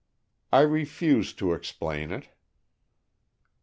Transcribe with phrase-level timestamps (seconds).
[0.51, 2.29] "I refuse to explain it."